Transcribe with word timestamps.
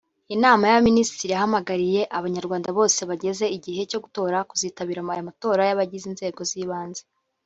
Inama 0.35 0.63
y’Abaminisitiri 0.67 1.31
yahamagariye 1.33 2.01
Abanyarwanda 2.17 2.69
bose 2.77 2.99
bageze 3.09 3.45
igihe 3.57 3.81
cyo 3.91 3.99
gutora 4.03 4.37
kuzitabira 4.49 5.01
ayo 5.13 5.23
matora 5.29 5.61
y’Abagize 5.65 6.05
Inzego 6.07 6.39
z’Ibanze 6.49 7.03